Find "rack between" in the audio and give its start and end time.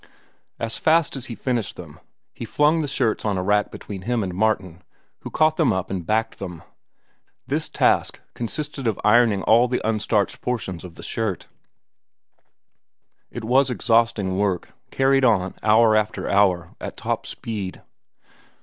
3.43-4.01